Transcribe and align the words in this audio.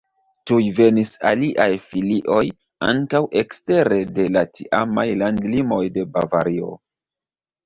Tuj 0.51 0.61
venis 0.77 1.09
aliaj 1.31 1.67
filioj 1.91 2.39
ankaŭ 2.87 3.21
ekstere 3.43 4.01
de 4.17 4.27
la 4.39 4.43
tiamaj 4.57 5.05
landlimoj 5.23 5.81
de 6.01 6.09
Bavario. 6.19 6.73